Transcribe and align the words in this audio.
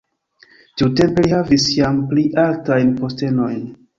Tiutempe 0.81 1.25
li 1.25 1.33
havis 1.33 1.67
jam 1.81 2.01
pli 2.13 2.25
altajn 2.47 2.91
postenojn. 3.03 3.63